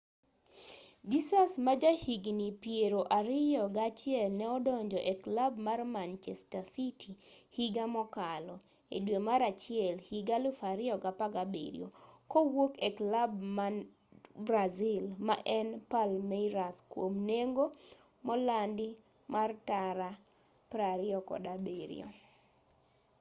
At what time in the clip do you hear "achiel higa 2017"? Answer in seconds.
9.51-12.31